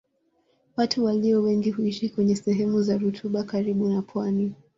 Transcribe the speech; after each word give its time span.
Watu 0.77 1.05
walio 1.05 1.41
wengi 1.43 1.71
huishi 1.71 2.09
kwenye 2.09 2.35
sehemu 2.35 2.81
za 2.81 2.97
rutuba 2.97 3.43
karibu 3.43 3.89
na 3.89 4.01
pwani. 4.01 4.55